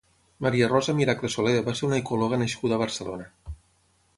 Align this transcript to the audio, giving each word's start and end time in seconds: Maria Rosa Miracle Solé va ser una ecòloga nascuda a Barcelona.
Maria 0.45 0.69
Rosa 0.69 0.95
Miracle 0.99 1.31
Solé 1.33 1.53
va 1.67 1.75
ser 1.81 1.85
una 1.89 1.99
ecòloga 2.05 2.41
nascuda 2.45 2.79
a 2.79 2.83
Barcelona. 2.85 3.29